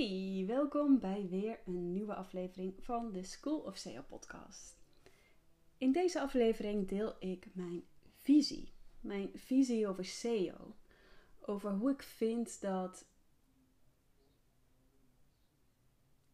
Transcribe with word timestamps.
Hey, 0.00 0.44
welkom 0.46 0.98
bij 0.98 1.26
weer 1.28 1.60
een 1.66 1.92
nieuwe 1.92 2.14
aflevering 2.14 2.74
van 2.84 3.12
de 3.12 3.22
School 3.22 3.58
of 3.58 3.76
SEO 3.76 4.02
podcast. 4.02 4.76
In 5.78 5.92
deze 5.92 6.20
aflevering 6.20 6.88
deel 6.88 7.16
ik 7.18 7.54
mijn 7.54 7.84
visie. 8.16 8.72
Mijn 9.00 9.30
visie 9.34 9.88
over 9.88 10.04
SEO. 10.04 10.76
Over 11.40 11.72
hoe 11.72 11.90
ik 11.90 12.02
vind 12.02 12.60
dat. 12.60 13.04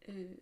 Nee. 0.07 0.39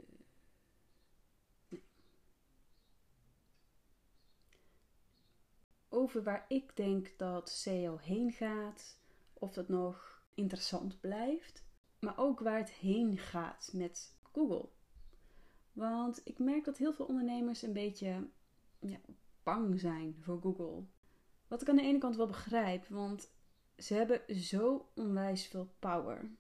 Over 5.89 6.23
waar 6.23 6.45
ik 6.49 6.77
denk 6.77 7.19
dat 7.19 7.51
SEO 7.51 7.97
heen 7.97 8.33
gaat. 8.33 8.99
Of 9.33 9.53
dat 9.53 9.69
nog 9.69 10.23
interessant 10.35 11.01
blijft 11.01 11.64
maar 12.05 12.19
ook 12.19 12.41
waar 12.41 12.59
het 12.59 12.71
heen 12.71 13.19
gaat 13.19 13.71
met 13.73 14.17
Google. 14.33 14.69
Want 15.73 16.21
ik 16.25 16.39
merk 16.39 16.65
dat 16.65 16.79
heel 16.79 16.93
veel 16.93 17.07
ondernemers 17.07 17.63
een 17.63 17.73
beetje 17.73 18.29
ja, 18.79 18.99
bang 19.43 19.81
zijn 19.81 20.17
voor 20.21 20.41
Google. 20.41 20.85
Wat 21.49 21.63
ik 21.63 21.69
aan 21.69 21.77
de 21.77 21.83
ene 21.83 21.99
kant 21.99 22.17
wel 22.17 22.27
begrijp, 22.27 22.87
want 22.87 23.33
ze 23.77 23.95
hebben 23.95 24.37
zo 24.37 24.91
onwijs 24.95 25.47
veel 25.47 25.75
power. 25.79 26.31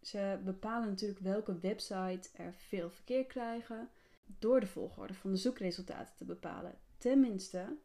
Ze 0.00 0.40
bepalen 0.44 0.88
natuurlijk 0.88 1.20
welke 1.20 1.58
websites 1.58 2.30
er 2.34 2.54
veel 2.54 2.90
verkeer 2.90 3.26
krijgen 3.26 3.90
door 4.38 4.60
de 4.60 4.66
volgorde 4.66 5.14
van 5.14 5.30
de 5.30 5.36
zoekresultaten 5.36 6.16
te 6.16 6.24
bepalen. 6.24 6.78
Tenminste, 6.98 7.76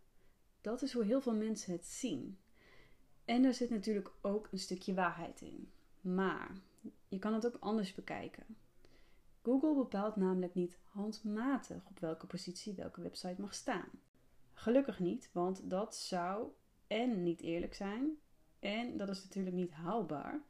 dat 0.62 0.82
is 0.82 0.94
hoe 0.94 1.04
heel 1.04 1.22
veel 1.22 1.36
mensen 1.36 1.72
het 1.72 1.86
zien. 1.86 2.40
En 3.26 3.44
er 3.44 3.54
zit 3.54 3.70
natuurlijk 3.70 4.12
ook 4.22 4.48
een 4.52 4.60
stukje 4.60 4.94
waarheid 4.94 5.42
in. 5.42 5.72
Maar 6.02 6.62
je 7.08 7.20
kan 7.20 7.34
het 7.34 7.46
ook 7.46 7.58
anders 7.60 7.94
bekijken. 7.94 8.46
Google 9.44 9.76
bepaalt 9.76 10.16
namelijk 10.16 10.54
niet 10.54 10.78
handmatig 10.84 11.86
op 11.90 12.00
welke 12.00 12.26
positie 12.26 12.74
welke 12.74 13.02
website 13.02 13.42
mag 13.42 13.54
staan. 13.54 13.90
Gelukkig 14.54 15.00
niet, 15.00 15.30
want 15.32 15.70
dat 15.70 15.96
zou 15.96 16.48
en 16.88 17.24
niet 17.24 17.42
eerlijk 17.42 17.74
zijn 17.74 18.18
en 18.60 18.98
dat 18.98 19.10
is 19.10 19.24
natuurlijk 19.24 19.56
niet 19.56 19.72
haalbaar, 19.72 20.42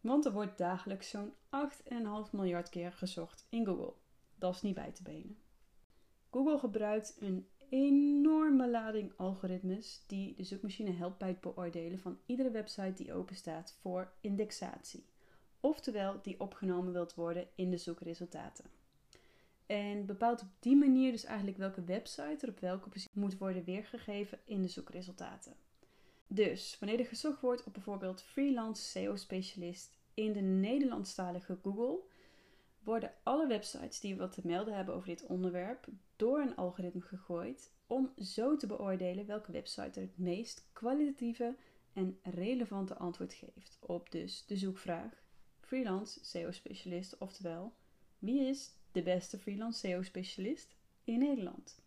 want 0.00 0.24
er 0.24 0.32
wordt 0.32 0.58
dagelijks 0.58 1.10
zo'n 1.10 1.32
8,5 1.32 2.30
miljard 2.32 2.68
keer 2.68 2.92
gezocht 2.92 3.46
in 3.48 3.64
Google. 3.64 3.92
Dat 4.34 4.54
is 4.54 4.62
niet 4.62 4.74
bij 4.74 4.92
te 4.92 5.02
benen. 5.02 5.38
Google 6.30 6.58
gebruikt 6.58 7.16
een 7.20 7.48
enorme 7.68 8.70
lading 8.70 9.12
algoritmes 9.16 10.04
die 10.06 10.34
de 10.34 10.44
zoekmachine 10.44 10.90
helpt 10.90 11.18
bij 11.18 11.28
het 11.28 11.40
beoordelen 11.40 11.98
van 11.98 12.18
iedere 12.26 12.50
website 12.50 12.92
die 12.92 13.12
openstaat 13.12 13.76
voor 13.80 14.12
indexatie 14.20 15.04
oftewel 15.64 16.18
die 16.22 16.40
opgenomen 16.40 16.92
wilt 16.92 17.14
worden 17.14 17.46
in 17.54 17.70
de 17.70 17.76
zoekresultaten. 17.76 18.64
En 19.66 20.06
bepaalt 20.06 20.42
op 20.42 20.48
die 20.58 20.76
manier 20.76 21.12
dus 21.12 21.24
eigenlijk 21.24 21.58
welke 21.58 21.84
website 21.84 22.36
er 22.40 22.48
op 22.48 22.60
welke 22.60 22.88
positie 22.88 23.20
moet 23.20 23.38
worden 23.38 23.64
weergegeven 23.64 24.38
in 24.44 24.62
de 24.62 24.68
zoekresultaten. 24.68 25.54
Dus 26.26 26.76
wanneer 26.80 26.98
er 26.98 27.06
gezocht 27.06 27.40
wordt 27.40 27.64
op 27.64 27.72
bijvoorbeeld 27.72 28.22
freelance 28.22 28.82
SEO-specialist 28.82 29.98
in 30.14 30.32
de 30.32 30.40
Nederlandstalige 30.40 31.58
Google, 31.62 32.00
worden 32.82 33.12
alle 33.22 33.46
websites 33.46 34.00
die 34.00 34.16
wat 34.16 34.32
te 34.32 34.40
melden 34.44 34.74
hebben 34.74 34.94
over 34.94 35.08
dit 35.08 35.26
onderwerp 35.26 35.86
door 36.16 36.38
een 36.38 36.56
algoritme 36.56 37.00
gegooid 37.00 37.72
om 37.86 38.12
zo 38.18 38.56
te 38.56 38.66
beoordelen 38.66 39.26
welke 39.26 39.52
website 39.52 40.00
er 40.00 40.06
het 40.06 40.18
meest 40.18 40.68
kwalitatieve 40.72 41.56
en 41.92 42.18
relevante 42.22 42.96
antwoord 42.96 43.34
geeft 43.34 43.78
op 43.80 44.10
dus 44.10 44.46
de 44.46 44.56
zoekvraag 44.56 45.23
freelance 45.74 46.18
SEO-specialist, 46.22 47.18
oftewel 47.18 47.74
wie 48.18 48.40
is 48.40 48.74
de 48.92 49.02
beste 49.02 49.38
freelance 49.38 49.78
SEO-specialist 49.78 50.74
in 51.04 51.18
Nederland? 51.18 51.82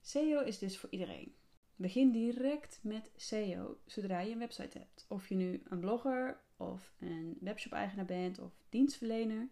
SEO 0.00 0.40
is 0.40 0.58
dus 0.58 0.78
voor 0.78 0.90
iedereen. 0.90 1.34
Begin 1.76 2.10
direct 2.10 2.78
met 2.82 3.10
SEO 3.16 3.78
zodra 3.86 4.20
je 4.20 4.32
een 4.32 4.38
website 4.38 4.78
hebt. 4.78 5.04
Of 5.08 5.28
je 5.28 5.34
nu 5.34 5.62
een 5.68 5.80
blogger 5.80 6.40
of 6.56 6.92
een 7.00 7.36
webshop-eigenaar 7.40 8.04
bent 8.04 8.38
of 8.38 8.52
dienstverlener. 8.68 9.48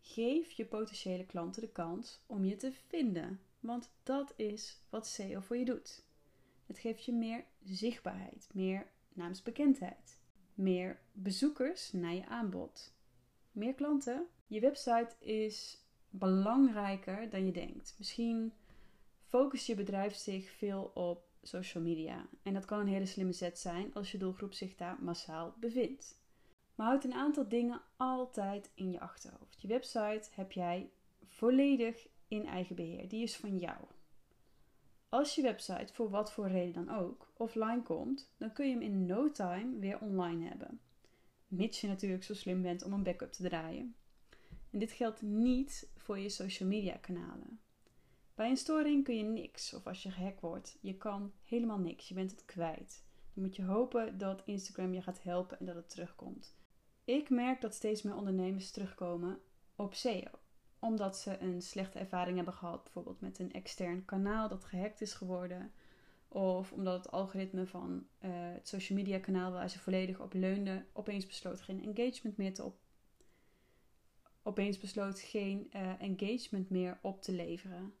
Geef 0.00 0.50
je 0.50 0.64
potentiële 0.64 1.26
klanten 1.26 1.62
de 1.62 1.72
kans 1.72 2.20
om 2.26 2.44
je 2.44 2.56
te 2.56 2.72
vinden, 2.72 3.40
want 3.60 3.90
dat 4.02 4.32
is 4.36 4.80
wat 4.88 5.06
SEO 5.06 5.40
voor 5.40 5.56
je 5.56 5.64
doet. 5.64 6.04
Het 6.66 6.78
geeft 6.78 7.04
je 7.04 7.12
meer 7.12 7.44
zichtbaarheid, 7.64 8.48
meer 8.52 8.86
naamsbekendheid 9.12 10.17
meer 10.58 11.00
bezoekers 11.12 11.92
naar 11.92 12.14
je 12.14 12.26
aanbod. 12.26 12.92
Meer 13.52 13.74
klanten. 13.74 14.26
Je 14.46 14.60
website 14.60 15.14
is 15.18 15.78
belangrijker 16.10 17.30
dan 17.30 17.46
je 17.46 17.52
denkt. 17.52 17.94
Misschien 17.98 18.52
focust 19.24 19.66
je 19.66 19.74
bedrijf 19.74 20.14
zich 20.14 20.50
veel 20.50 20.90
op 20.94 21.28
social 21.42 21.82
media. 21.82 22.26
En 22.42 22.54
dat 22.54 22.64
kan 22.64 22.80
een 22.80 22.86
hele 22.86 23.06
slimme 23.06 23.32
zet 23.32 23.58
zijn 23.58 23.94
als 23.94 24.12
je 24.12 24.18
doelgroep 24.18 24.52
zich 24.52 24.74
daar 24.74 24.96
massaal 25.00 25.54
bevindt. 25.60 26.20
Maar 26.74 26.86
houd 26.86 27.04
een 27.04 27.14
aantal 27.14 27.48
dingen 27.48 27.80
altijd 27.96 28.70
in 28.74 28.90
je 28.90 29.00
achterhoofd. 29.00 29.60
Je 29.60 29.68
website 29.68 30.28
heb 30.30 30.52
jij 30.52 30.90
volledig 31.26 32.08
in 32.28 32.46
eigen 32.46 32.76
beheer. 32.76 33.08
Die 33.08 33.22
is 33.22 33.36
van 33.36 33.58
jou. 33.58 33.76
Als 35.08 35.34
je 35.34 35.42
website 35.42 35.92
voor 35.92 36.10
wat 36.10 36.32
voor 36.32 36.48
reden 36.48 36.84
dan 36.84 36.96
ook 36.96 37.32
offline 37.36 37.82
komt, 37.82 38.30
dan 38.36 38.52
kun 38.52 38.66
je 38.66 38.72
hem 38.72 38.82
in 38.82 39.06
no 39.06 39.30
time 39.30 39.78
weer 39.78 40.00
online 40.00 40.48
hebben. 40.48 40.80
Mits 41.46 41.80
je 41.80 41.86
natuurlijk 41.86 42.24
zo 42.24 42.34
slim 42.34 42.62
bent 42.62 42.82
om 42.82 42.92
een 42.92 43.02
backup 43.02 43.32
te 43.32 43.42
draaien. 43.42 43.94
En 44.70 44.78
dit 44.78 44.92
geldt 44.92 45.22
niet 45.22 45.90
voor 45.96 46.18
je 46.18 46.28
social 46.28 46.68
media 46.68 46.96
kanalen. 46.96 47.60
Bij 48.34 48.50
een 48.50 48.56
storing 48.56 49.04
kun 49.04 49.16
je 49.16 49.22
niks, 49.22 49.74
of 49.74 49.86
als 49.86 50.02
je 50.02 50.10
gehackt 50.10 50.40
wordt, 50.40 50.78
je 50.80 50.96
kan 50.96 51.32
helemaal 51.44 51.78
niks, 51.78 52.08
je 52.08 52.14
bent 52.14 52.30
het 52.30 52.44
kwijt. 52.44 53.04
Dan 53.34 53.44
moet 53.44 53.56
je 53.56 53.64
hopen 53.64 54.18
dat 54.18 54.42
Instagram 54.44 54.94
je 54.94 55.02
gaat 55.02 55.22
helpen 55.22 55.58
en 55.58 55.66
dat 55.66 55.74
het 55.74 55.90
terugkomt. 55.90 56.56
Ik 57.04 57.30
merk 57.30 57.60
dat 57.60 57.74
steeds 57.74 58.02
meer 58.02 58.16
ondernemers 58.16 58.70
terugkomen 58.70 59.40
op 59.76 59.94
SEO 59.94 60.37
omdat 60.78 61.18
ze 61.18 61.38
een 61.38 61.62
slechte 61.62 61.98
ervaring 61.98 62.36
hebben 62.36 62.54
gehad, 62.54 62.82
bijvoorbeeld 62.82 63.20
met 63.20 63.38
een 63.38 63.52
extern 63.52 64.04
kanaal 64.04 64.48
dat 64.48 64.64
gehackt 64.64 65.00
is 65.00 65.12
geworden. 65.12 65.72
Of 66.28 66.72
omdat 66.72 67.04
het 67.04 67.12
algoritme 67.12 67.66
van 67.66 68.06
uh, 68.20 68.30
het 68.32 68.68
social 68.68 68.98
media 68.98 69.18
kanaal 69.18 69.52
waar 69.52 69.70
ze 69.70 69.78
volledig 69.78 70.20
op 70.20 70.32
leunden, 70.32 70.86
opeens 70.92 71.26
besloot 71.26 71.60
geen 71.60 71.94
engagement 71.94 72.36
meer 72.36 72.54
te 72.54 72.64
op. 72.64 72.78
Opeens 74.42 74.78
besloot 74.78 75.20
geen 75.20 75.70
uh, 75.74 76.02
engagement 76.02 76.70
meer 76.70 76.98
op 77.02 77.22
te 77.22 77.32
leveren. 77.32 77.94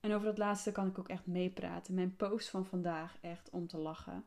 En 0.00 0.12
over 0.12 0.26
dat 0.26 0.38
laatste 0.38 0.72
kan 0.72 0.86
ik 0.86 0.98
ook 0.98 1.08
echt 1.08 1.26
meepraten. 1.26 1.94
Mijn 1.94 2.16
post 2.16 2.48
van 2.48 2.66
vandaag 2.66 3.18
echt 3.20 3.50
om 3.50 3.66
te 3.66 3.78
lachen. 3.78 4.24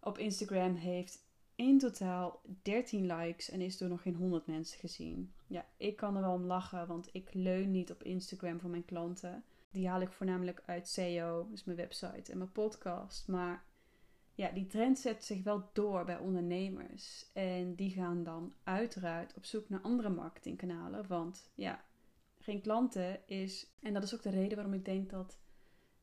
Op 0.00 0.18
Instagram 0.18 0.74
heeft 0.74 1.24
in 1.62 1.78
totaal 1.78 2.40
13 2.62 3.06
likes 3.06 3.50
en 3.50 3.60
is 3.60 3.78
door 3.78 3.88
nog 3.88 4.02
geen 4.02 4.14
100 4.14 4.46
mensen 4.46 4.78
gezien. 4.78 5.32
Ja, 5.46 5.66
ik 5.76 5.96
kan 5.96 6.16
er 6.16 6.22
wel 6.22 6.32
om 6.32 6.44
lachen, 6.44 6.86
want 6.86 7.08
ik 7.12 7.34
leun 7.34 7.70
niet 7.70 7.90
op 7.90 8.02
Instagram 8.02 8.60
voor 8.60 8.70
mijn 8.70 8.84
klanten. 8.84 9.44
Die 9.70 9.88
haal 9.88 10.00
ik 10.00 10.12
voornamelijk 10.12 10.62
uit 10.66 10.88
SEO, 10.88 11.46
dus 11.50 11.64
mijn 11.64 11.76
website 11.76 12.32
en 12.32 12.38
mijn 12.38 12.52
podcast. 12.52 13.28
Maar 13.28 13.64
ja, 14.34 14.50
die 14.50 14.66
trend 14.66 14.98
zet 14.98 15.24
zich 15.24 15.42
wel 15.42 15.70
door 15.72 16.04
bij 16.04 16.18
ondernemers. 16.18 17.30
En 17.32 17.74
die 17.74 17.90
gaan 17.90 18.24
dan 18.24 18.52
uiteraard 18.62 19.34
op 19.34 19.44
zoek 19.44 19.68
naar 19.68 19.80
andere 19.80 20.08
marketingkanalen. 20.08 21.06
Want 21.06 21.50
ja, 21.54 21.84
geen 22.38 22.60
klanten 22.60 23.28
is. 23.28 23.72
En 23.80 23.92
dat 23.92 24.02
is 24.02 24.14
ook 24.14 24.22
de 24.22 24.30
reden 24.30 24.56
waarom 24.56 24.74
ik 24.74 24.84
denk 24.84 25.10
dat 25.10 25.38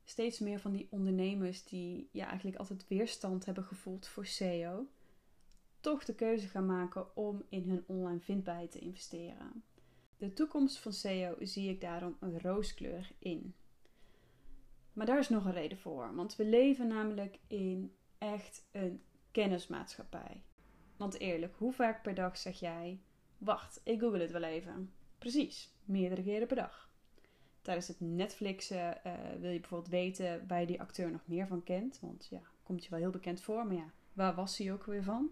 steeds 0.03 0.39
meer 0.39 0.59
van 0.59 0.71
die 0.71 0.87
ondernemers 0.89 1.63
die 1.63 2.09
ja, 2.11 2.27
eigenlijk 2.27 2.57
altijd 2.57 2.87
weerstand 2.87 3.45
hebben 3.45 3.63
gevoeld 3.63 4.07
voor 4.07 4.25
SEO 4.25 4.87
toch 5.79 6.05
de 6.05 6.15
keuze 6.15 6.47
gaan 6.47 6.65
maken 6.65 7.15
om 7.15 7.43
in 7.49 7.69
hun 7.69 7.83
online 7.87 8.19
vindbaarheid 8.19 8.71
te 8.71 8.79
investeren. 8.79 9.63
De 10.17 10.33
toekomst 10.33 10.79
van 10.79 10.93
SEO 10.93 11.35
zie 11.39 11.69
ik 11.69 11.81
daarom 11.81 12.17
rooskleurig 12.19 13.13
in. 13.19 13.55
Maar 14.93 15.05
daar 15.05 15.19
is 15.19 15.29
nog 15.29 15.45
een 15.45 15.51
reden 15.51 15.77
voor, 15.77 16.15
want 16.15 16.35
we 16.35 16.45
leven 16.45 16.87
namelijk 16.87 17.39
in 17.47 17.95
echt 18.17 18.67
een 18.71 19.01
kennismaatschappij. 19.31 20.43
Want 20.97 21.19
eerlijk, 21.19 21.55
hoe 21.55 21.73
vaak 21.73 22.03
per 22.03 22.13
dag 22.13 22.37
zeg 22.37 22.59
jij: 22.59 23.01
Wacht, 23.37 23.81
ik 23.83 23.99
google 23.99 24.21
het 24.21 24.31
wel 24.31 24.43
even. 24.43 24.93
Precies, 25.17 25.73
meerdere 25.83 26.23
keren 26.23 26.47
per 26.47 26.55
dag. 26.55 26.89
Tijdens 27.61 27.87
het 27.87 27.99
Netflixen 27.99 28.97
uh, 29.05 29.13
wil 29.39 29.51
je 29.51 29.59
bijvoorbeeld 29.59 29.91
weten 29.91 30.47
waar 30.47 30.59
je 30.59 30.65
die 30.65 30.81
acteur 30.81 31.11
nog 31.11 31.27
meer 31.27 31.47
van 31.47 31.63
kent. 31.63 31.99
Want 32.01 32.27
ja, 32.29 32.41
komt 32.63 32.83
je 32.83 32.89
wel 32.89 32.99
heel 32.99 33.09
bekend 33.09 33.41
voor, 33.41 33.65
maar 33.65 33.75
ja, 33.75 33.91
waar 34.13 34.35
was 34.35 34.57
hij 34.57 34.73
ook 34.73 34.85
weer 34.85 35.03
van? 35.03 35.31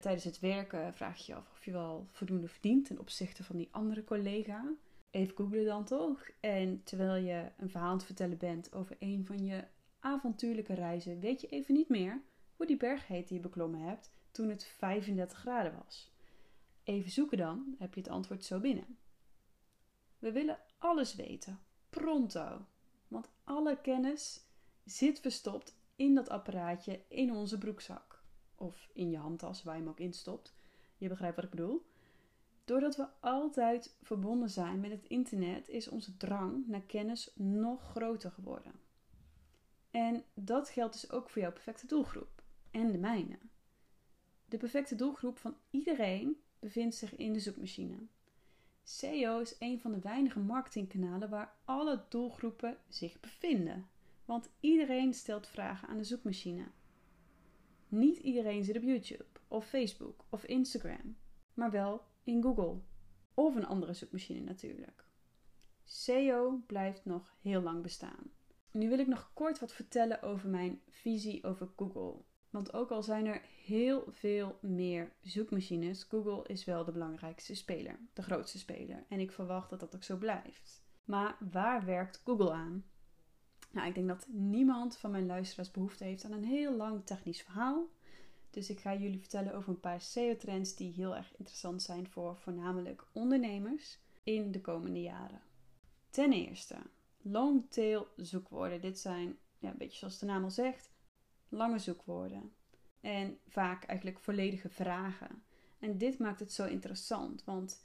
Tijdens 0.00 0.24
het 0.24 0.40
werken 0.40 0.94
vraag 0.94 1.18
je 1.18 1.32
je 1.32 1.38
af 1.38 1.50
of 1.52 1.64
je 1.64 1.72
wel 1.72 2.06
voldoende 2.10 2.48
verdient 2.48 2.86
ten 2.86 2.98
opzichte 2.98 3.44
van 3.44 3.56
die 3.56 3.68
andere 3.70 4.04
collega. 4.04 4.64
Even 5.10 5.36
googlen 5.36 5.64
dan 5.64 5.84
toch. 5.84 6.28
En 6.40 6.82
terwijl 6.84 7.24
je 7.24 7.50
een 7.56 7.70
verhaal 7.70 7.88
aan 7.88 7.96
het 7.96 8.04
vertellen 8.04 8.38
bent 8.38 8.72
over 8.72 8.96
een 8.98 9.26
van 9.26 9.44
je 9.44 9.64
avontuurlijke 9.98 10.74
reizen, 10.74 11.20
weet 11.20 11.40
je 11.40 11.48
even 11.48 11.74
niet 11.74 11.88
meer 11.88 12.20
hoe 12.56 12.66
die 12.66 12.76
berg 12.76 13.06
heet 13.06 13.28
die 13.28 13.36
je 13.36 13.42
beklommen 13.42 13.80
hebt 13.80 14.10
toen 14.30 14.48
het 14.48 14.64
35 14.64 15.38
graden 15.38 15.74
was. 15.84 16.10
Even 16.84 17.10
zoeken 17.10 17.38
dan, 17.38 17.74
heb 17.78 17.94
je 17.94 18.00
het 18.00 18.10
antwoord 18.10 18.44
zo 18.44 18.60
binnen. 18.60 18.98
We 20.18 20.32
willen 20.32 20.58
alles 20.78 21.14
weten, 21.14 21.58
pronto. 21.90 22.66
Want 23.08 23.28
alle 23.44 23.80
kennis 23.80 24.40
zit 24.84 25.20
verstopt 25.20 25.76
in 25.96 26.14
dat 26.14 26.28
apparaatje 26.28 27.00
in 27.08 27.32
onze 27.32 27.58
broekzak. 27.58 28.19
Of 28.60 28.90
in 28.92 29.10
je 29.10 29.16
handtas 29.16 29.62
waar 29.62 29.74
je 29.74 29.80
hem 29.80 29.90
ook 29.90 30.00
instopt. 30.00 30.54
Je 30.96 31.08
begrijpt 31.08 31.36
wat 31.36 31.44
ik 31.44 31.50
bedoel. 31.50 31.86
Doordat 32.64 32.96
we 32.96 33.06
altijd 33.20 33.96
verbonden 34.02 34.50
zijn 34.50 34.80
met 34.80 34.90
het 34.90 35.04
internet, 35.04 35.68
is 35.68 35.88
onze 35.88 36.16
drang 36.16 36.66
naar 36.66 36.82
kennis 36.82 37.32
nog 37.34 37.90
groter 37.90 38.30
geworden. 38.30 38.72
En 39.90 40.24
dat 40.34 40.68
geldt 40.68 40.92
dus 40.92 41.10
ook 41.10 41.30
voor 41.30 41.42
jouw 41.42 41.52
perfecte 41.52 41.86
doelgroep 41.86 42.42
en 42.70 42.92
de 42.92 42.98
mijne. 42.98 43.38
De 44.46 44.56
perfecte 44.56 44.94
doelgroep 44.94 45.38
van 45.38 45.56
iedereen 45.70 46.40
bevindt 46.58 46.94
zich 46.94 47.16
in 47.16 47.32
de 47.32 47.40
zoekmachine. 47.40 47.96
SEO 48.82 49.40
is 49.40 49.56
een 49.58 49.80
van 49.80 49.92
de 49.92 49.98
weinige 49.98 50.40
marketingkanalen 50.40 51.28
waar 51.28 51.54
alle 51.64 52.04
doelgroepen 52.08 52.78
zich 52.88 53.20
bevinden. 53.20 53.88
Want 54.24 54.50
iedereen 54.60 55.14
stelt 55.14 55.46
vragen 55.46 55.88
aan 55.88 55.96
de 55.96 56.04
zoekmachine. 56.04 56.64
Niet 57.90 58.16
iedereen 58.16 58.64
zit 58.64 58.76
op 58.76 58.82
YouTube 58.82 59.26
of 59.48 59.66
Facebook 59.66 60.24
of 60.28 60.44
Instagram, 60.44 61.16
maar 61.54 61.70
wel 61.70 62.02
in 62.24 62.42
Google 62.42 62.80
of 63.34 63.54
een 63.54 63.66
andere 63.66 63.94
zoekmachine 63.94 64.40
natuurlijk. 64.40 65.08
SEO 65.84 66.62
blijft 66.66 67.04
nog 67.04 67.36
heel 67.40 67.62
lang 67.62 67.82
bestaan. 67.82 68.30
Nu 68.70 68.88
wil 68.88 68.98
ik 68.98 69.06
nog 69.06 69.30
kort 69.34 69.58
wat 69.58 69.72
vertellen 69.72 70.22
over 70.22 70.48
mijn 70.48 70.80
visie 70.88 71.44
over 71.44 71.68
Google. 71.76 72.22
Want 72.50 72.72
ook 72.72 72.90
al 72.90 73.02
zijn 73.02 73.26
er 73.26 73.42
heel 73.64 74.04
veel 74.08 74.58
meer 74.60 75.12
zoekmachines, 75.22 76.02
Google 76.02 76.46
is 76.46 76.64
wel 76.64 76.84
de 76.84 76.92
belangrijkste 76.92 77.54
speler, 77.54 77.98
de 78.12 78.22
grootste 78.22 78.58
speler. 78.58 79.04
En 79.08 79.20
ik 79.20 79.32
verwacht 79.32 79.70
dat 79.70 79.80
dat 79.80 79.94
ook 79.94 80.02
zo 80.02 80.16
blijft. 80.16 80.84
Maar 81.04 81.36
waar 81.52 81.84
werkt 81.84 82.22
Google 82.24 82.52
aan? 82.52 82.84
Nou, 83.70 83.88
ik 83.88 83.94
denk 83.94 84.08
dat 84.08 84.26
niemand 84.28 84.96
van 84.96 85.10
mijn 85.10 85.26
luisteraars 85.26 85.70
behoefte 85.70 86.04
heeft 86.04 86.24
aan 86.24 86.32
een 86.32 86.44
heel 86.44 86.76
lang 86.76 87.06
technisch 87.06 87.42
verhaal. 87.42 87.88
Dus 88.50 88.70
ik 88.70 88.80
ga 88.80 88.94
jullie 88.94 89.20
vertellen 89.20 89.54
over 89.54 89.68
een 89.68 89.80
paar 89.80 90.00
SEO-trends 90.00 90.74
die 90.74 90.92
heel 90.92 91.16
erg 91.16 91.36
interessant 91.36 91.82
zijn 91.82 92.08
voor 92.08 92.36
voornamelijk 92.36 93.06
ondernemers 93.12 93.98
in 94.22 94.52
de 94.52 94.60
komende 94.60 95.02
jaren. 95.02 95.40
Ten 96.10 96.32
eerste, 96.32 96.76
long-tail 97.22 98.06
zoekwoorden. 98.16 98.80
Dit 98.80 98.98
zijn, 98.98 99.38
ja, 99.58 99.70
een 99.70 99.78
beetje 99.78 99.98
zoals 99.98 100.18
de 100.18 100.26
naam 100.26 100.44
al 100.44 100.50
zegt, 100.50 100.90
lange 101.48 101.78
zoekwoorden. 101.78 102.52
En 103.00 103.38
vaak 103.46 103.84
eigenlijk 103.84 104.18
volledige 104.18 104.68
vragen. 104.68 105.42
En 105.78 105.98
dit 105.98 106.18
maakt 106.18 106.40
het 106.40 106.52
zo 106.52 106.66
interessant, 106.66 107.44
want 107.44 107.82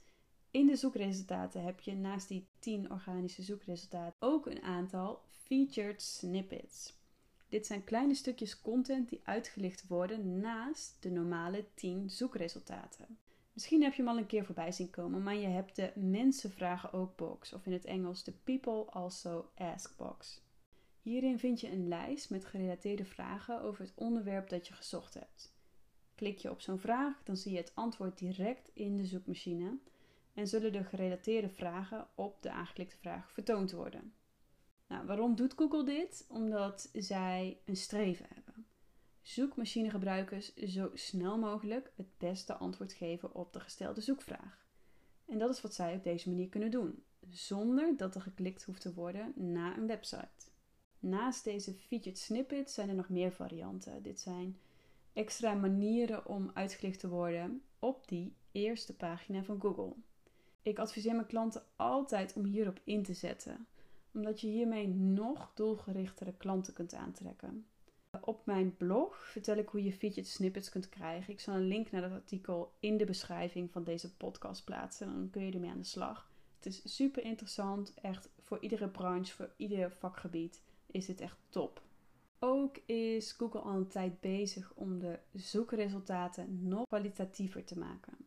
in 0.52 0.68
de 0.68 0.76
zoekresultaten 0.76 1.64
heb 1.64 1.80
je 1.80 1.96
naast 1.96 2.28
die 2.28 2.48
10 2.66 2.92
organische 2.92 3.42
zoekresultaten 3.42 4.16
ook 4.20 4.46
een 4.46 4.62
aantal 4.62 5.22
featured 5.30 6.02
snippets. 6.02 6.94
Dit 7.50 7.66
zijn 7.66 7.84
kleine 7.84 8.14
stukjes 8.14 8.62
content 8.62 9.10
die 9.10 9.22
uitgelicht 9.24 9.88
worden 9.88 10.40
naast 10.40 10.98
de 11.00 11.10
normale 11.10 11.66
10 11.74 12.10
zoekresultaten. 12.10 13.18
Misschien 13.54 13.82
heb 13.84 13.94
je 13.94 14.02
hem 14.02 14.12
al 14.12 14.18
een 14.18 14.26
keer 14.26 14.46
voorbij 14.46 14.72
zien 14.72 14.90
komen, 14.90 15.24
maar 15.24 15.36
je 15.36 15.48
hebt 15.48 15.76
de 15.76 15.92
mensen 15.96 16.52
vragen 16.52 16.94
ook 16.94 17.16
box, 17.16 17.54
of 17.54 17.66
in 17.66 17.74
het 17.74 17.86
Engels 17.86 18.24
de 18.24 18.32
people 18.32 18.86
also 18.86 19.52
ask 19.56 19.98
box. 19.98 20.42
Hierin 21.02 21.40
vind 21.40 21.62
je 21.62 21.72
een 21.72 21.88
lijst 21.88 22.30
met 22.30 22.46
gerelateerde 22.46 23.06
vragen 23.06 23.62
over 23.62 23.82
het 23.82 23.94
onderwerp 23.96 24.50
dat 24.50 24.68
je 24.68 24.74
gezocht 24.74 25.14
hebt. 25.14 25.54
Klik 26.16 26.38
je 26.38 26.52
op 26.52 26.62
zo'n 26.62 26.80
vraag, 26.80 27.24
dan 27.24 27.38
zie 27.38 27.52
je 27.52 27.58
het 27.58 27.76
antwoord 27.76 28.18
direct 28.18 28.72
in 28.74 28.98
de 28.98 29.06
zoekmachine 29.06 29.78
en 30.36 30.48
zullen 30.48 30.72
de 30.72 30.84
gerelateerde 30.84 31.50
vragen 31.50 32.08
op 32.16 32.42
de 32.42 32.52
aangeklikte 32.52 32.98
vraag 32.98 33.32
vertoond 33.32 33.72
worden. 33.72 34.14
Nou, 34.88 35.06
waarom 35.06 35.36
doet 35.36 35.54
Google 35.54 35.86
dit? 35.86 36.26
Omdat 36.30 36.90
zij 36.94 37.60
een 37.66 37.78
streven 37.78 38.26
hebben. 38.34 38.68
Zoekmachinegebruikers 39.22 40.54
zo 40.54 40.90
snel 40.94 41.38
mogelijk 41.38 41.92
het 41.96 42.18
beste 42.18 42.54
antwoord 42.54 42.94
geven 42.94 43.36
op 43.36 43.54
de 43.54 43.60
gestelde 43.60 44.02
zoekvraag. 44.02 44.66
En 45.26 45.38
dat 45.38 45.50
is 45.50 45.62
wat 45.62 45.74
zij 45.74 45.96
op 45.96 46.04
deze 46.04 46.30
manier 46.30 46.50
kunnen 46.50 46.72
doen, 46.72 47.04
zonder 47.30 47.98
dat 47.98 48.16
er 48.16 48.22
geklikt 48.22 48.64
hoeft 48.64 48.82
te 48.82 48.94
worden 48.94 49.34
naar 49.36 49.78
een 49.78 49.88
website. 49.88 50.54
Naast 51.00 51.44
deze 51.44 51.74
featured 51.74 52.18
snippets 52.18 52.74
zijn 52.74 52.90
er 52.90 52.96
nog 52.96 53.10
meer 53.10 53.32
varianten. 53.32 54.04
Dit 54.04 54.20
zijn 54.20 54.60
extra 55.14 55.54
manieren 55.54 56.26
om 56.26 56.52
uitgelicht 56.54 57.00
te 57.00 57.10
worden 57.10 57.64
op 57.80 58.08
die 58.08 58.36
eerste 58.52 58.96
pagina 58.96 59.44
van 59.44 59.62
Google. 59.62 59.94
Ik 60.66 60.80
adviseer 60.80 61.16
mijn 61.16 61.28
klanten 61.28 61.64
altijd 61.76 62.34
om 62.34 62.46
hierop 62.46 62.80
in 62.84 63.04
te 63.04 63.14
zetten, 63.14 63.68
omdat 64.14 64.42
je 64.42 64.48
hiermee 64.48 64.88
nog 64.88 65.52
doelgerichtere 65.54 66.34
klanten 66.38 66.74
kunt 66.74 66.94
aantrekken. 66.94 67.66
Op 68.22 68.46
mijn 68.46 68.78
blog 68.78 69.18
vertel 69.18 69.58
ik 69.58 69.70
hoe 69.70 69.84
je 69.84 69.94
featured 69.94 70.28
snippets 70.28 70.70
kunt 70.70 70.90
krijgen. 70.90 71.34
Ik 71.34 71.40
zal 71.40 71.56
een 71.56 71.68
link 71.68 71.92
naar 71.92 72.02
dat 72.02 72.12
artikel 72.12 72.74
in 72.80 72.98
de 72.98 73.06
beschrijving 73.06 73.72
van 73.72 73.84
deze 73.84 74.16
podcast 74.16 74.64
plaatsen. 74.64 75.08
Dan 75.08 75.30
kun 75.30 75.46
je 75.46 75.52
ermee 75.52 75.70
aan 75.70 75.78
de 75.78 75.84
slag. 75.84 76.30
Het 76.56 76.66
is 76.66 76.96
super 76.96 77.24
interessant, 77.24 77.94
echt 78.02 78.30
voor 78.40 78.58
iedere 78.60 78.88
branche, 78.88 79.34
voor 79.34 79.54
ieder 79.58 79.92
vakgebied 79.92 80.62
is 80.86 81.06
dit 81.06 81.22
echt 81.22 81.38
top. 81.50 81.82
Ook 82.40 82.78
is 82.86 83.32
Google 83.32 83.60
al 83.60 83.76
een 83.76 83.88
tijd 83.88 84.20
bezig 84.20 84.72
om 84.76 85.00
de 85.00 85.20
zoekresultaten 85.34 86.68
nog 86.68 86.88
kwalitatiever 86.88 87.64
te 87.64 87.78
maken. 87.78 88.25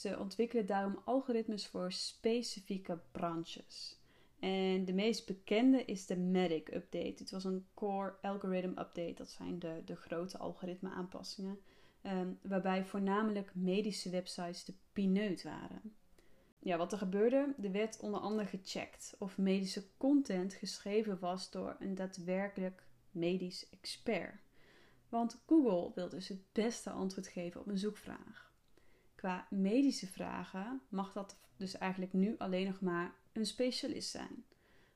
Ze 0.00 0.18
ontwikkelen 0.18 0.66
daarom 0.66 1.02
algoritmes 1.04 1.66
voor 1.66 1.92
specifieke 1.92 3.00
branches. 3.12 4.00
En 4.38 4.84
de 4.84 4.92
meest 4.92 5.26
bekende 5.26 5.84
is 5.84 6.06
de 6.06 6.16
Medic 6.16 6.68
Update. 6.74 7.14
Dit 7.14 7.30
was 7.30 7.44
een 7.44 7.66
Core 7.74 8.14
Algorithm 8.22 8.68
Update. 8.68 9.14
Dat 9.14 9.30
zijn 9.30 9.58
de, 9.58 9.82
de 9.84 9.96
grote 9.96 10.38
algoritme 10.38 10.90
aanpassingen. 10.90 11.58
Um, 12.02 12.38
waarbij 12.42 12.84
voornamelijk 12.84 13.54
medische 13.54 14.10
websites 14.10 14.64
de 14.64 14.74
pineut 14.92 15.42
waren. 15.42 15.94
Ja, 16.58 16.76
wat 16.76 16.92
er 16.92 16.98
gebeurde, 16.98 17.54
er 17.62 17.72
werd 17.72 18.00
onder 18.00 18.20
andere 18.20 18.48
gecheckt 18.48 19.14
of 19.18 19.38
medische 19.38 19.84
content 19.96 20.54
geschreven 20.54 21.18
was 21.18 21.50
door 21.50 21.76
een 21.78 21.94
daadwerkelijk 21.94 22.82
medisch 23.10 23.68
expert. 23.70 24.40
Want 25.08 25.42
Google 25.46 25.92
wil 25.94 26.08
dus 26.08 26.28
het 26.28 26.52
beste 26.52 26.90
antwoord 26.90 27.26
geven 27.26 27.60
op 27.60 27.66
een 27.66 27.78
zoekvraag. 27.78 28.49
Qua 29.20 29.46
medische 29.50 30.06
vragen 30.06 30.80
mag 30.88 31.12
dat 31.12 31.36
dus 31.56 31.78
eigenlijk 31.78 32.12
nu 32.12 32.34
alleen 32.38 32.66
nog 32.66 32.80
maar 32.80 33.14
een 33.32 33.46
specialist 33.46 34.10
zijn. 34.10 34.44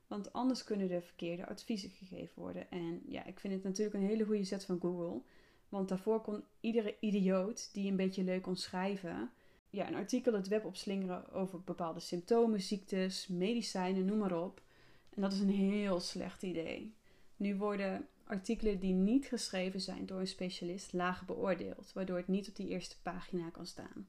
Want 0.06 0.32
anders 0.32 0.64
kunnen 0.64 0.90
er 0.90 1.02
verkeerde 1.02 1.46
adviezen 1.46 1.90
gegeven 1.90 2.42
worden. 2.42 2.70
En 2.70 3.02
ja, 3.06 3.24
ik 3.24 3.40
vind 3.40 3.54
het 3.54 3.62
natuurlijk 3.62 3.96
een 3.96 4.06
hele 4.06 4.24
goede 4.24 4.44
zet 4.44 4.64
van 4.64 4.80
Google. 4.80 5.20
Want 5.68 5.88
daarvoor 5.88 6.20
kon 6.20 6.44
iedere 6.60 6.96
idioot 7.00 7.70
die 7.72 7.90
een 7.90 7.96
beetje 7.96 8.24
leuk 8.24 8.42
kon 8.42 8.56
schrijven, 8.56 9.30
ja, 9.70 9.88
een 9.88 9.94
artikel 9.94 10.32
het 10.32 10.48
web 10.48 10.64
opslingeren 10.64 11.32
over 11.32 11.60
bepaalde 11.60 12.00
symptomen, 12.00 12.60
ziektes, 12.60 13.26
medicijnen, 13.26 14.04
noem 14.04 14.18
maar 14.18 14.42
op. 14.42 14.62
En 15.14 15.22
dat 15.22 15.32
is 15.32 15.40
een 15.40 15.50
heel 15.50 16.00
slecht 16.00 16.42
idee. 16.42 16.94
Nu 17.36 17.56
worden 17.56 18.08
artikelen 18.24 18.80
die 18.80 18.92
niet 18.92 19.26
geschreven 19.26 19.80
zijn 19.80 20.06
door 20.06 20.20
een 20.20 20.26
specialist 20.26 20.92
laag 20.92 21.26
beoordeeld, 21.26 21.92
waardoor 21.92 22.16
het 22.16 22.28
niet 22.28 22.48
op 22.48 22.56
die 22.56 22.68
eerste 22.68 22.96
pagina 23.02 23.50
kan 23.50 23.66
staan. 23.66 24.08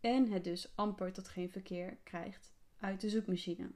En 0.00 0.30
het 0.30 0.44
dus 0.44 0.72
amper 0.74 1.12
tot 1.12 1.28
geen 1.28 1.50
verkeer 1.50 1.98
krijgt 2.02 2.52
uit 2.78 3.00
de 3.00 3.08
zoekmachine. 3.08 3.70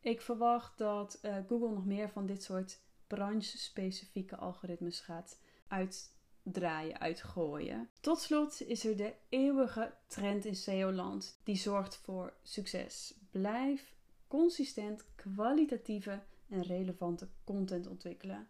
Ik 0.00 0.20
verwacht 0.20 0.78
dat 0.78 1.18
uh, 1.22 1.36
Google 1.48 1.70
nog 1.70 1.84
meer 1.84 2.10
van 2.10 2.26
dit 2.26 2.42
soort 2.42 2.80
branche-specifieke 3.06 4.36
algoritmes 4.36 5.00
gaat 5.00 5.40
uitdraaien, 5.68 7.00
uitgooien. 7.00 7.88
Tot 8.00 8.20
slot 8.20 8.62
is 8.62 8.84
er 8.84 8.96
de 8.96 9.14
eeuwige 9.28 9.94
trend 10.06 10.44
in 10.44 10.56
SEO-land 10.56 11.40
die 11.44 11.56
zorgt 11.56 11.96
voor 11.96 12.34
succes. 12.42 13.14
Blijf 13.30 13.94
consistent 14.28 15.04
kwalitatieve 15.14 16.22
en 16.48 16.62
relevante 16.62 17.28
content 17.44 17.86
ontwikkelen. 17.86 18.48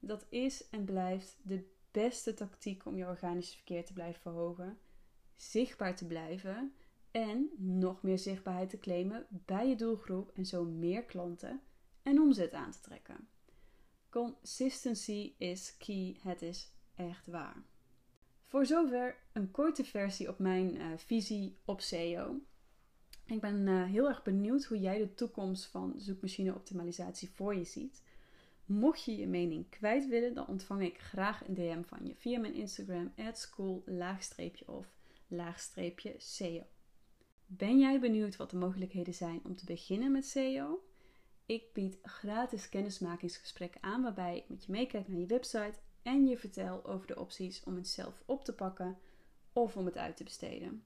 Dat 0.00 0.26
is 0.28 0.68
en 0.68 0.84
blijft 0.84 1.36
de 1.42 1.64
beste 1.90 2.34
tactiek 2.34 2.86
om 2.86 2.96
je 2.96 3.06
organische 3.06 3.56
verkeer 3.56 3.84
te 3.84 3.92
blijven 3.92 4.20
verhogen, 4.20 4.78
zichtbaar 5.38 5.96
te 5.96 6.06
blijven 6.06 6.72
en 7.10 7.50
nog 7.56 8.02
meer 8.02 8.18
zichtbaarheid 8.18 8.70
te 8.70 8.78
claimen 8.78 9.26
bij 9.28 9.68
je 9.68 9.76
doelgroep 9.76 10.30
en 10.34 10.46
zo 10.46 10.64
meer 10.64 11.04
klanten 11.04 11.60
en 12.02 12.20
omzet 12.20 12.52
aan 12.52 12.70
te 12.70 12.80
trekken. 12.80 13.28
Consistency 14.10 15.32
is 15.36 15.76
key, 15.76 16.16
het 16.20 16.42
is 16.42 16.72
echt 16.94 17.26
waar. 17.26 17.62
Voor 18.44 18.66
zover 18.66 19.16
een 19.32 19.50
korte 19.50 19.84
versie 19.84 20.28
op 20.28 20.38
mijn 20.38 20.74
uh, 20.74 20.86
visie 20.96 21.56
op 21.64 21.80
SEO. 21.80 22.40
Ik 23.26 23.40
ben 23.40 23.66
uh, 23.66 23.84
heel 23.84 24.08
erg 24.08 24.22
benieuwd 24.22 24.64
hoe 24.64 24.80
jij 24.80 24.98
de 24.98 25.14
toekomst 25.14 25.66
van 25.66 25.94
zoekmachine 25.96 26.54
optimalisatie 26.54 27.30
voor 27.30 27.54
je 27.54 27.64
ziet. 27.64 28.02
Mocht 28.64 29.04
je 29.04 29.16
je 29.16 29.26
mening 29.26 29.68
kwijt 29.68 30.08
willen, 30.08 30.34
dan 30.34 30.46
ontvang 30.46 30.82
ik 30.82 31.00
graag 31.00 31.48
een 31.48 31.54
DM 31.54 31.82
van 31.82 32.06
je 32.06 32.14
via 32.14 32.38
mijn 32.38 32.54
Instagram, 32.54 33.12
school-of-SEO. 35.28 36.62
Ben 37.46 37.78
jij 37.78 38.00
benieuwd 38.00 38.36
wat 38.36 38.50
de 38.50 38.56
mogelijkheden 38.56 39.14
zijn 39.14 39.40
om 39.44 39.56
te 39.56 39.64
beginnen 39.64 40.12
met 40.12 40.26
SEO? 40.26 40.82
Ik 41.46 41.72
bied 41.72 41.98
gratis 42.02 42.68
kennismakingsgesprekken 42.68 43.82
aan 43.82 44.02
waarbij 44.02 44.36
ik 44.36 44.48
met 44.48 44.64
je 44.64 44.72
meekijk 44.72 45.08
naar 45.08 45.18
je 45.18 45.26
website 45.26 45.78
en 46.02 46.26
je 46.26 46.38
vertel 46.38 46.86
over 46.86 47.06
de 47.06 47.18
opties 47.18 47.64
om 47.64 47.76
het 47.76 47.88
zelf 47.88 48.22
op 48.26 48.44
te 48.44 48.54
pakken 48.54 48.98
of 49.52 49.76
om 49.76 49.86
het 49.86 49.96
uit 49.96 50.16
te 50.16 50.24
besteden. 50.24 50.84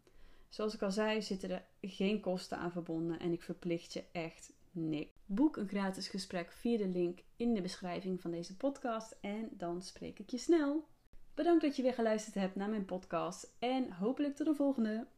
Zoals 0.49 0.75
ik 0.75 0.83
al 0.83 0.91
zei, 0.91 1.23
zitten 1.23 1.51
er 1.51 1.65
geen 1.81 2.21
kosten 2.21 2.59
aan 2.59 2.73
verbonden 2.73 3.19
en 3.19 3.33
ik 3.33 3.43
verplicht 3.43 3.93
je 3.93 4.05
echt 4.13 4.53
niks. 4.71 5.11
Boek 5.27 5.57
een 5.57 5.69
gratis 5.69 6.09
gesprek 6.09 6.53
via 6.53 6.79
de 6.79 6.89
link 6.89 7.19
in 7.37 7.55
de 7.55 7.61
beschrijving 7.61 8.21
van 8.21 8.31
deze 8.31 8.57
podcast 8.57 9.17
en 9.21 9.49
dan 9.53 9.83
spreek 9.83 10.19
ik 10.19 10.31
je 10.31 10.39
snel. 10.39 10.89
Bedankt 11.35 11.63
dat 11.63 11.77
je 11.77 11.83
weer 11.83 11.95
geluisterd 11.95 12.35
hebt 12.35 12.55
naar 12.55 12.69
mijn 12.69 12.85
podcast 12.85 13.53
en 13.59 13.93
hopelijk 13.93 14.37
tot 14.37 14.47
de 14.47 14.55
volgende. 14.55 15.07